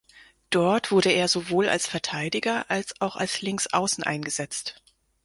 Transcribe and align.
Dort 0.49 0.89
wurde 0.89 1.11
er 1.11 1.27
sowohl 1.27 1.69
als 1.69 1.85
Verteidiger, 1.85 2.71
als 2.71 2.99
auch 3.01 3.17
als 3.17 3.41
Linksaußen 3.43 4.03
eingesetzt. 4.03 4.81